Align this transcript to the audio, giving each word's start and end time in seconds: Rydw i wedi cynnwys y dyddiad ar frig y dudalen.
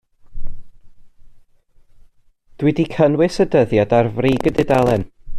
Rydw 2.63 2.69
i 2.69 2.69
wedi 2.69 2.85
cynnwys 2.97 3.37
y 3.45 3.47
dyddiad 3.57 3.93
ar 3.99 4.13
frig 4.19 4.49
y 4.53 4.59
dudalen. 4.61 5.05